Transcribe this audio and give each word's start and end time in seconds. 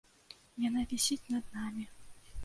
Яна 0.61 0.81
вісіць 0.93 1.29
над 1.35 1.45
намі. 1.57 1.85